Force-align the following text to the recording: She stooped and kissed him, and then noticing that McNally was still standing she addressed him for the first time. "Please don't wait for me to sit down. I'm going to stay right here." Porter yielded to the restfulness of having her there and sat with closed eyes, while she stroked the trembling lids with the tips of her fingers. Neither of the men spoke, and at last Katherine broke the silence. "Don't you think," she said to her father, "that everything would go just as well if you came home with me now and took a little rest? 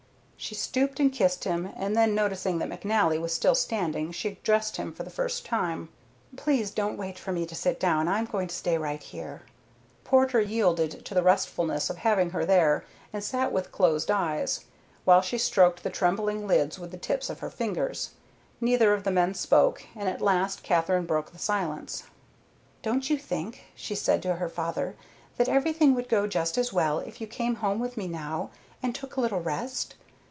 She 0.43 0.55
stooped 0.55 0.99
and 0.99 1.13
kissed 1.13 1.43
him, 1.43 1.71
and 1.75 1.95
then 1.95 2.15
noticing 2.15 2.57
that 2.57 2.67
McNally 2.67 3.21
was 3.21 3.31
still 3.31 3.53
standing 3.53 4.11
she 4.11 4.29
addressed 4.29 4.77
him 4.77 4.91
for 4.91 5.03
the 5.03 5.11
first 5.11 5.45
time. 5.45 5.89
"Please 6.35 6.71
don't 6.71 6.97
wait 6.97 7.19
for 7.19 7.31
me 7.31 7.45
to 7.45 7.53
sit 7.53 7.79
down. 7.79 8.07
I'm 8.07 8.25
going 8.25 8.47
to 8.47 8.55
stay 8.55 8.75
right 8.79 9.03
here." 9.03 9.43
Porter 10.03 10.41
yielded 10.41 11.05
to 11.05 11.13
the 11.13 11.21
restfulness 11.21 11.91
of 11.91 11.97
having 11.97 12.31
her 12.31 12.43
there 12.43 12.83
and 13.13 13.23
sat 13.23 13.51
with 13.51 13.71
closed 13.71 14.09
eyes, 14.09 14.65
while 15.05 15.21
she 15.21 15.37
stroked 15.37 15.83
the 15.83 15.91
trembling 15.91 16.47
lids 16.47 16.79
with 16.79 16.89
the 16.89 16.97
tips 16.97 17.29
of 17.29 17.41
her 17.41 17.51
fingers. 17.51 18.13
Neither 18.59 18.95
of 18.95 19.03
the 19.03 19.11
men 19.11 19.35
spoke, 19.35 19.85
and 19.95 20.09
at 20.09 20.21
last 20.21 20.63
Katherine 20.63 21.05
broke 21.05 21.33
the 21.33 21.37
silence. 21.37 22.05
"Don't 22.81 23.11
you 23.11 23.17
think," 23.19 23.65
she 23.75 23.93
said 23.93 24.23
to 24.23 24.37
her 24.37 24.49
father, 24.49 24.95
"that 25.37 25.47
everything 25.49 25.93
would 25.93 26.09
go 26.09 26.25
just 26.25 26.57
as 26.57 26.73
well 26.73 26.97
if 26.97 27.21
you 27.21 27.27
came 27.27 27.57
home 27.57 27.77
with 27.77 27.95
me 27.95 28.07
now 28.07 28.49
and 28.81 28.95
took 28.95 29.15
a 29.15 29.21
little 29.21 29.39
rest? 29.41 29.93